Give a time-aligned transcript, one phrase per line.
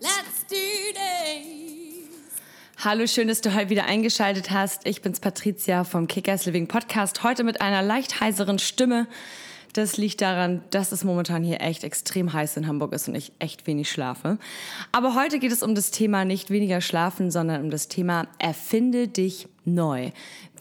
[0.00, 0.56] Let's do
[0.92, 2.38] this.
[2.84, 4.86] Hallo, schön, dass du heute wieder eingeschaltet hast.
[4.86, 7.24] Ich bin's Patricia vom Kickers Living Podcast.
[7.24, 9.08] Heute mit einer leicht heiseren Stimme.
[9.72, 13.32] Das liegt daran, dass es momentan hier echt extrem heiß in Hamburg ist und ich
[13.40, 14.38] echt wenig schlafe.
[14.92, 19.08] Aber heute geht es um das Thema nicht weniger schlafen, sondern um das Thema erfinde
[19.08, 20.12] dich neu.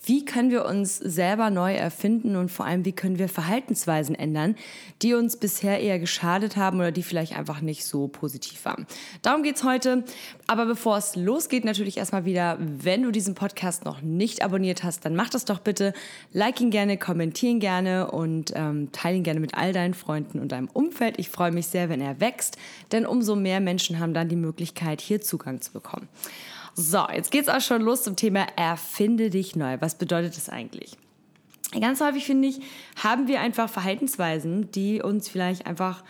[0.06, 4.56] Wie können wir uns selber neu erfinden und vor allem, wie können wir Verhaltensweisen ändern,
[5.02, 8.88] die uns bisher eher geschadet haben oder die vielleicht einfach nicht so positiv waren.
[9.22, 10.04] Darum geht's heute.
[10.48, 15.06] Aber bevor es losgeht, natürlich erstmal wieder, wenn du diesen Podcast noch nicht abonniert hast,
[15.06, 15.94] dann mach das doch bitte.
[16.32, 20.52] Like ihn gerne, kommentieren gerne und ähm, teile ihn gerne mit all deinen Freunden und
[20.52, 21.20] deinem Umfeld.
[21.20, 22.58] Ich freue mich sehr, wenn er wächst,
[22.92, 26.08] denn umso mehr Menschen haben dann die Möglichkeit, hier Zugang zu bekommen.
[26.80, 29.78] So, jetzt geht's auch schon los zum Thema Erfinde dich neu.
[29.80, 30.96] Was bedeutet das eigentlich?
[31.82, 32.60] Ganz häufig finde ich,
[33.02, 36.04] haben wir einfach Verhaltensweisen, die uns vielleicht einfach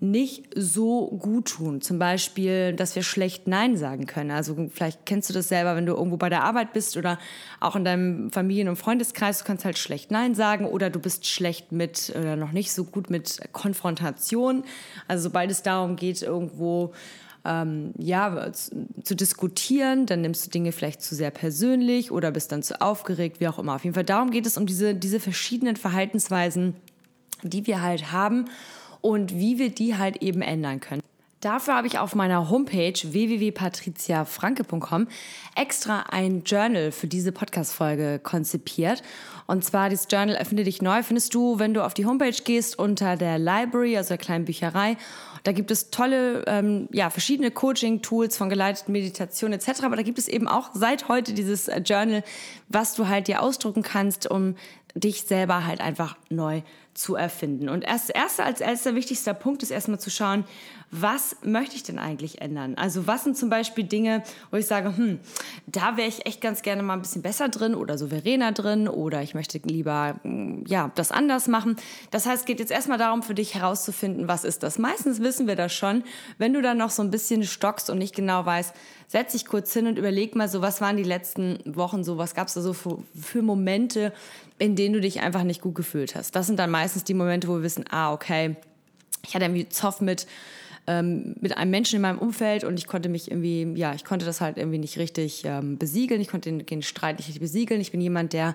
[0.00, 1.82] nicht so gut tun.
[1.82, 4.30] Zum Beispiel, dass wir schlecht Nein sagen können.
[4.30, 7.18] Also vielleicht kennst du das selber, wenn du irgendwo bei der Arbeit bist oder
[7.60, 11.26] auch in deinem Familien- und Freundeskreis, du kannst halt schlecht Nein sagen oder du bist
[11.26, 14.64] schlecht mit oder noch nicht so gut mit Konfrontation.
[15.06, 16.94] Also sobald es darum geht, irgendwo
[17.44, 22.62] ähm, ja, zu, diskutieren, dann nimmst du Dinge vielleicht zu sehr persönlich oder bist dann
[22.62, 23.74] zu aufgeregt, wie auch immer.
[23.74, 26.74] Auf jeden Fall darum geht es um diese, diese verschiedenen Verhaltensweisen,
[27.42, 28.46] die wir halt haben
[29.00, 31.02] und wie wir die halt eben ändern können.
[31.44, 35.08] Dafür habe ich auf meiner Homepage www.patriziafranke.com
[35.54, 39.02] extra ein Journal für diese Podcast-Folge konzipiert.
[39.46, 42.78] Und zwar das Journal Erfinde dich neu findest du, wenn du auf die Homepage gehst,
[42.78, 44.96] unter der Library, also der kleinen Bücherei.
[45.42, 49.82] Da gibt es tolle, ähm, ja, verschiedene Coaching-Tools von geleiteten Meditationen etc.
[49.82, 52.24] Aber da gibt es eben auch seit heute dieses äh, Journal,
[52.70, 54.56] was du halt dir ausdrucken kannst, um
[54.94, 56.83] dich selber halt einfach neu zu
[57.16, 57.68] erfinden.
[57.68, 60.44] Und erst erster als erster wichtigster Punkt ist erstmal zu schauen,
[60.90, 62.76] was möchte ich denn eigentlich ändern?
[62.76, 64.22] Also was sind zum Beispiel Dinge,
[64.52, 65.18] wo ich sage, hm,
[65.66, 69.20] da wäre ich echt ganz gerne mal ein bisschen besser drin oder souveräner drin oder
[69.20, 71.76] ich möchte lieber, hm, ja, das anders machen.
[72.12, 74.78] Das heißt, es geht jetzt erstmal darum, für dich herauszufinden, was ist das?
[74.78, 76.04] Meistens wissen wir das schon.
[76.38, 78.72] Wenn du dann noch so ein bisschen stockst und nicht genau weißt,
[79.08, 82.34] setz dich kurz hin und überleg mal so, was waren die letzten Wochen so, was
[82.34, 84.12] gab es da so für, für Momente,
[84.58, 86.36] in denen du dich einfach nicht gut gefühlt hast.
[86.36, 88.56] Das sind dann meistens die Momente, wo wir wissen, ah, okay,
[89.26, 90.26] ich hatte irgendwie Zoff mit
[90.86, 94.26] ähm, mit einem Menschen in meinem Umfeld und ich konnte mich irgendwie, ja, ich konnte
[94.26, 96.20] das halt irgendwie nicht richtig ähm, besiegeln.
[96.20, 97.80] Ich konnte den, den Streit nicht richtig besiegeln.
[97.80, 98.54] Ich bin jemand, der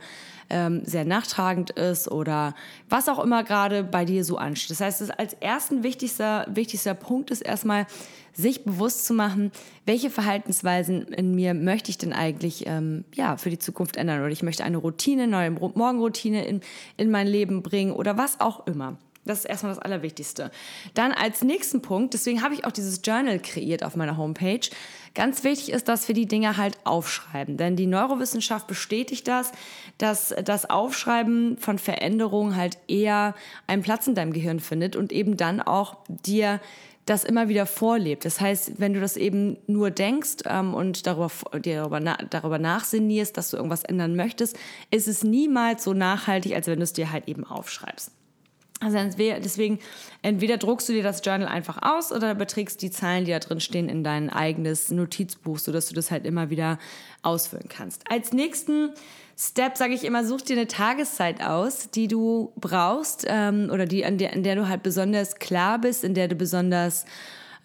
[0.50, 2.56] ähm, sehr nachtragend ist oder
[2.88, 4.72] was auch immer gerade bei dir so ansteht.
[4.72, 7.88] Das heißt, das als ersten wichtigster, wichtigster Punkt ist erstmal,
[8.34, 9.51] sich bewusst zu machen,
[9.85, 14.22] welche Verhaltensweisen in mir möchte ich denn eigentlich ähm, ja, für die Zukunft ändern.
[14.22, 16.62] Oder ich möchte eine Routine, neue Morgenroutine in,
[16.95, 18.97] in mein Leben bringen oder was auch immer.
[19.29, 20.51] Das ist erstmal das Allerwichtigste.
[20.94, 24.62] Dann als nächsten Punkt, deswegen habe ich auch dieses Journal kreiert auf meiner Homepage.
[25.13, 27.57] Ganz wichtig ist, dass wir die Dinge halt aufschreiben.
[27.57, 29.51] Denn die Neurowissenschaft bestätigt das,
[29.97, 33.35] dass das Aufschreiben von Veränderungen halt eher
[33.68, 36.59] einen Platz in deinem Gehirn findet und eben dann auch dir
[37.06, 38.23] das immer wieder vorlebt.
[38.23, 43.35] Das heißt, wenn du das eben nur denkst ähm, und darüber, darüber, na, darüber nachsinnierst,
[43.35, 44.57] dass du irgendwas ändern möchtest,
[44.91, 48.12] ist es niemals so nachhaltig, als wenn du es dir halt eben aufschreibst.
[48.81, 49.79] Also deswegen,
[50.22, 53.59] entweder druckst du dir das Journal einfach aus oder überträgst die Zahlen, die da drin
[53.59, 56.79] stehen, in dein eigenes Notizbuch, sodass du das halt immer wieder
[57.22, 58.09] ausfüllen kannst.
[58.09, 58.91] Als nächsten
[59.38, 64.06] Step sage ich immer, such dir eine Tageszeit aus, die du brauchst ähm, oder die,
[64.06, 67.06] an der, an der du halt besonders klar bist, in der du besonders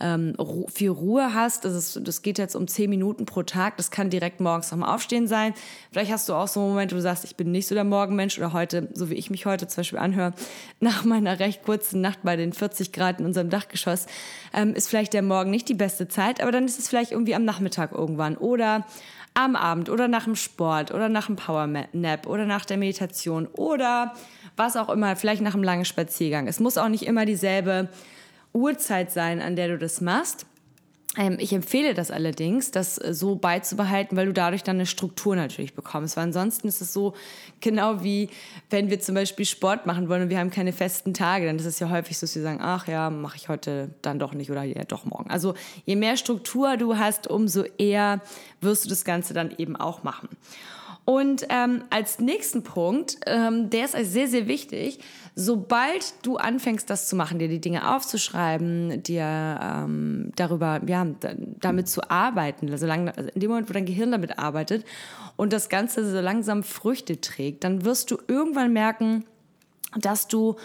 [0.00, 0.34] ähm,
[0.72, 1.64] viel Ruhe hast.
[1.64, 3.76] Das, ist, das geht jetzt um zehn Minuten pro Tag.
[3.76, 5.54] Das kann direkt morgens am Aufstehen sein.
[5.92, 7.84] Vielleicht hast du auch so einen Moment, wo du sagst, ich bin nicht so der
[7.84, 10.32] Morgenmensch oder heute, so wie ich mich heute zum Beispiel anhöre,
[10.80, 14.06] nach meiner recht kurzen Nacht bei den 40 Grad in unserem Dachgeschoss,
[14.52, 17.34] ähm, ist vielleicht der Morgen nicht die beste Zeit, aber dann ist es vielleicht irgendwie
[17.34, 18.84] am Nachmittag irgendwann oder
[19.34, 23.48] am Abend oder nach dem Sport oder nach dem Power Nap oder nach der Meditation
[23.48, 24.14] oder
[24.56, 26.46] was auch immer, vielleicht nach einem langen Spaziergang.
[26.46, 27.88] Es muss auch nicht immer dieselbe
[28.54, 30.46] Uhrzeit sein, an der du das machst.
[31.16, 35.36] Ähm, ich empfehle das allerdings, das äh, so beizubehalten, weil du dadurch dann eine Struktur
[35.36, 36.16] natürlich bekommst.
[36.16, 37.14] Weil ansonsten ist es so
[37.60, 38.30] genau wie,
[38.70, 41.66] wenn wir zum Beispiel Sport machen wollen und wir haben keine festen Tage, dann ist
[41.66, 44.50] es ja häufig so, dass wir sagen, ach ja, mache ich heute dann doch nicht
[44.50, 45.30] oder ja, doch morgen.
[45.30, 45.54] Also
[45.84, 48.20] je mehr Struktur du hast, umso eher
[48.60, 50.28] wirst du das Ganze dann eben auch machen.
[51.04, 55.00] Und ähm, als nächsten Punkt, ähm, der ist also sehr, sehr wichtig,
[55.34, 61.06] sobald du anfängst, das zu machen, dir die Dinge aufzuschreiben, dir ähm, darüber, ja,
[61.60, 64.86] damit zu arbeiten, also lang, also in dem Moment, wo dein Gehirn damit arbeitet
[65.36, 69.24] und das Ganze so langsam Früchte trägt, dann wirst du irgendwann merken,
[69.98, 70.56] dass du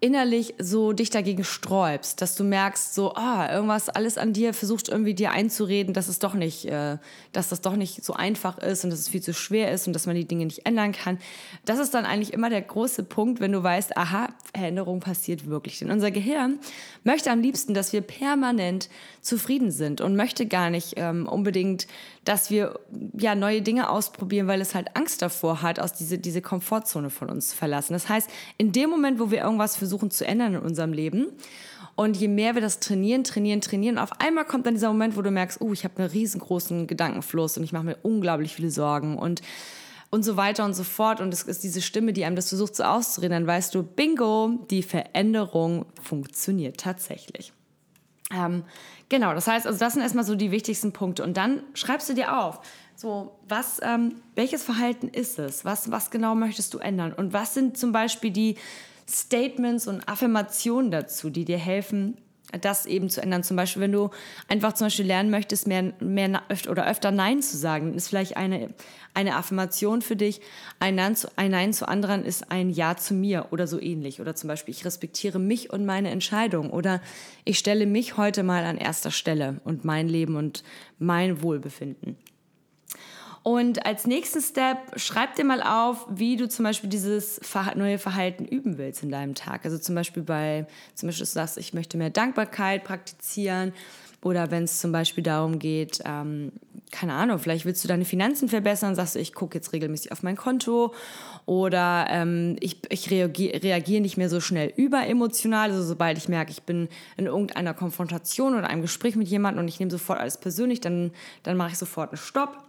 [0.00, 4.90] innerlich so dich dagegen sträubst, dass du merkst, so, ah, irgendwas, alles an dir versucht
[4.90, 6.98] irgendwie dir einzureden, dass es doch nicht, äh,
[7.32, 9.94] dass das doch nicht so einfach ist und dass es viel zu schwer ist und
[9.94, 11.18] dass man die Dinge nicht ändern kann.
[11.64, 15.78] Das ist dann eigentlich immer der große Punkt, wenn du weißt, aha, Veränderung passiert wirklich.
[15.78, 16.58] Denn unser Gehirn
[17.02, 18.90] möchte am liebsten, dass wir permanent
[19.22, 21.86] zufrieden sind und möchte gar nicht ähm, unbedingt,
[22.24, 22.78] dass wir
[23.16, 27.30] ja neue Dinge ausprobieren, weil es halt Angst davor hat, aus diese, diese Komfortzone von
[27.30, 27.94] uns zu verlassen.
[27.94, 28.28] Das heißt,
[28.58, 31.28] in dem Moment, wo wir irgendwas versuchen zu ändern in unserem Leben,
[31.96, 35.22] und je mehr wir das trainieren, trainieren, trainieren, auf einmal kommt dann dieser Moment, wo
[35.22, 39.18] du merkst, oh, ich habe einen riesengroßen Gedankenfluss und ich mache mir unglaublich viele Sorgen
[39.18, 39.40] und
[40.10, 41.20] und so weiter und so fort.
[41.20, 44.64] Und es ist diese Stimme, die einem das versucht so auszureden, dann weißt du, bingo,
[44.70, 47.52] die Veränderung funktioniert tatsächlich.
[48.32, 48.62] Ähm,
[49.08, 51.24] genau, das heißt, also das sind erstmal so die wichtigsten Punkte.
[51.24, 52.60] Und dann schreibst du dir auf,
[52.94, 55.64] so, was, ähm, welches Verhalten ist es?
[55.64, 57.12] Was, was genau möchtest du ändern?
[57.12, 58.56] Und was sind zum Beispiel die
[59.08, 62.16] Statements und Affirmationen dazu, die dir helfen,
[62.60, 63.42] das eben zu ändern.
[63.42, 64.10] Zum Beispiel, wenn du
[64.48, 68.70] einfach zum Beispiel lernen möchtest, mehr, mehr oder öfter Nein zu sagen, ist vielleicht eine,
[69.14, 70.40] eine Affirmation für dich.
[70.78, 74.20] Ein Nein, zu, ein Nein zu anderen ist ein Ja zu mir oder so ähnlich.
[74.20, 76.70] Oder zum Beispiel, ich respektiere mich und meine Entscheidung.
[76.70, 77.00] Oder
[77.44, 80.62] ich stelle mich heute mal an erster Stelle und mein Leben und
[80.98, 82.16] mein Wohlbefinden.
[83.46, 87.40] Und als nächsten Step schreib dir mal auf, wie du zum Beispiel dieses
[87.76, 89.64] neue Verhalten üben willst in deinem Tag.
[89.64, 90.66] Also zum Beispiel bei,
[90.96, 93.72] zum Beispiel du sagst, ich möchte mehr Dankbarkeit praktizieren.
[94.20, 96.50] Oder wenn es zum Beispiel darum geht, ähm,
[96.90, 100.24] keine Ahnung, vielleicht willst du deine Finanzen verbessern, sagst du, ich gucke jetzt regelmäßig auf
[100.24, 100.92] mein Konto.
[101.44, 105.70] Oder ähm, ich, ich reagiere reagier nicht mehr so schnell überemotional.
[105.70, 109.68] Also sobald ich merke, ich bin in irgendeiner Konfrontation oder einem Gespräch mit jemandem und
[109.68, 111.12] ich nehme sofort alles persönlich, dann,
[111.44, 112.66] dann mache ich sofort einen Stopp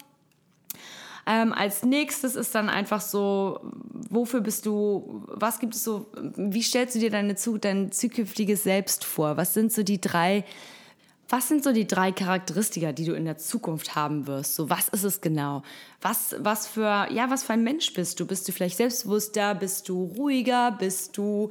[1.28, 3.60] ähm, als nächstes ist dann einfach so,
[4.10, 6.08] wofür bist du, was gibt es so,
[6.38, 9.36] wie stellst du dir deine, dein zukünftiges Selbst vor?
[9.36, 10.46] Was sind so die drei,
[11.28, 14.56] was sind so die drei Charakteristika, die du in der Zukunft haben wirst?
[14.56, 15.64] So, was ist es genau?
[16.02, 18.26] Was, was für, ja, was für ein Mensch bist du?
[18.26, 19.54] Bist du vielleicht selbstbewusster?
[19.54, 20.72] Bist du ruhiger?
[20.72, 21.50] Bist du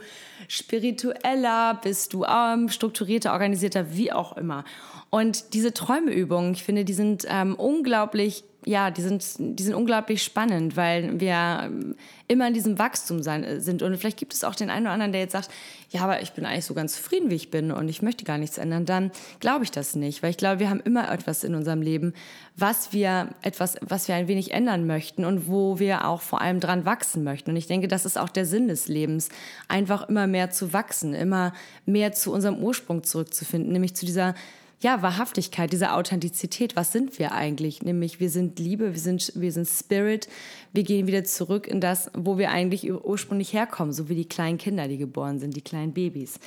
[0.48, 1.78] spiritueller?
[1.82, 3.92] Bist du ähm, strukturierter, organisierter?
[3.94, 4.64] Wie auch immer.
[5.10, 10.24] Und diese Träumeübungen, ich finde, die sind ähm, unglaublich ja, die sind, die sind unglaublich
[10.24, 11.94] spannend, weil wir ähm,
[12.26, 13.80] immer in diesem Wachstum sein, äh, sind.
[13.80, 15.50] Und vielleicht gibt es auch den einen oder anderen, der jetzt sagt,
[15.90, 18.38] ja, aber ich bin eigentlich so ganz zufrieden, wie ich bin und ich möchte gar
[18.38, 18.84] nichts ändern.
[18.84, 22.12] Dann glaube ich das nicht, weil ich glaube, wir haben immer etwas in unserem Leben,
[22.56, 26.58] was wir etwas, was wir ein wenig ändern möchten und wo wir auch vor allem
[26.58, 27.50] dran wachsen möchten.
[27.50, 29.28] Und ich denke, das ist auch der Sinn des Lebens,
[29.68, 31.52] einfach immer mehr zu wachsen, immer
[31.84, 34.34] mehr zu unserem Ursprung zurückzufinden, nämlich zu dieser
[34.80, 36.76] ja, Wahrhaftigkeit, diese Authentizität.
[36.76, 37.82] Was sind wir eigentlich?
[37.82, 40.28] Nämlich, wir sind Liebe, wir sind, wir sind Spirit.
[40.72, 44.58] Wir gehen wieder zurück in das, wo wir eigentlich ursprünglich herkommen, so wie die kleinen
[44.58, 46.38] Kinder, die geboren sind, die kleinen Babys.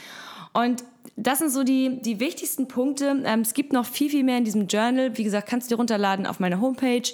[0.54, 0.84] Und
[1.16, 3.24] das sind so die, die wichtigsten Punkte.
[3.26, 5.18] Ähm, es gibt noch viel, viel mehr in diesem Journal.
[5.18, 7.12] Wie gesagt, kannst du dir runterladen auf meiner Homepage.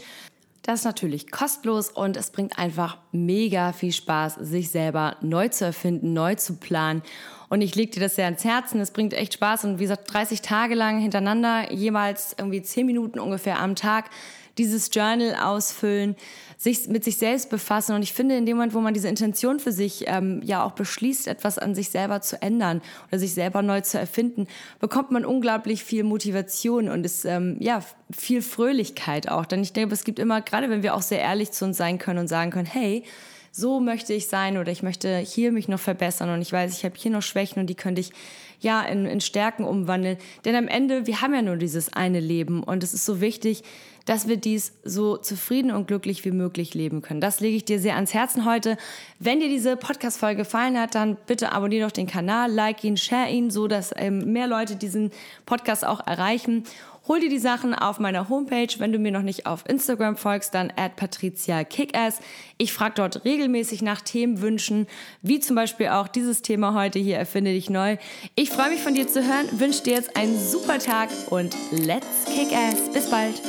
[0.65, 5.63] Das ist natürlich kostenlos und es bringt einfach mega viel Spaß, sich selber neu zu
[5.63, 7.03] erfinden, neu zu planen
[7.49, 8.79] und ich lege dir das sehr ans Herzen.
[8.79, 9.65] Es bringt echt Spaß.
[9.65, 14.09] Und wie gesagt, 30 Tage lang hintereinander, jeweils irgendwie 10 Minuten ungefähr am Tag,
[14.57, 16.15] dieses Journal ausfüllen,
[16.57, 17.95] sich mit sich selbst befassen.
[17.95, 20.71] Und ich finde, in dem Moment, wo man diese Intention für sich ähm, ja auch
[20.71, 24.47] beschließt, etwas an sich selber zu ändern oder sich selber neu zu erfinden,
[24.79, 27.81] bekommt man unglaublich viel Motivation und ist ähm, ja
[28.11, 29.45] viel Fröhlichkeit auch.
[29.45, 31.97] Denn ich denke, es gibt immer, gerade wenn wir auch sehr ehrlich zu uns sein
[31.97, 33.03] können und sagen können, hey,
[33.51, 36.83] so möchte ich sein oder ich möchte hier mich noch verbessern und ich weiß, ich
[36.83, 38.11] habe hier noch Schwächen und die könnte ich
[38.59, 40.17] ja in, in Stärken umwandeln.
[40.43, 43.63] Denn am Ende, wir haben ja nur dieses eine Leben und es ist so wichtig,
[44.05, 47.21] dass wir dies so zufrieden und glücklich wie möglich leben können.
[47.21, 48.77] Das lege ich dir sehr ans Herzen heute.
[49.19, 53.29] Wenn dir diese Podcast-Folge gefallen hat, dann bitte abonniere doch den Kanal, like ihn, share
[53.29, 55.11] ihn, so dass ähm, mehr Leute diesen
[55.45, 56.63] Podcast auch erreichen.
[57.07, 58.67] Hol dir die Sachen auf meiner Homepage.
[58.79, 62.19] Wenn du mir noch nicht auf Instagram folgst, dann at Patricia Kickass.
[62.57, 64.87] Ich frage dort regelmäßig nach Themenwünschen,
[65.21, 67.97] wie zum Beispiel auch dieses Thema heute hier, Erfinde dich neu.
[68.33, 72.25] Ich freue mich von dir zu hören, wünsche dir jetzt einen super Tag und let's
[72.25, 72.91] kick ass.
[72.91, 73.39] Bis bald.